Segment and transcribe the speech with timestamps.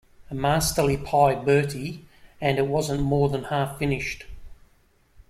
[0.31, 2.07] A masterly pie, Bertie,
[2.41, 4.25] and it wasn't more than half finished.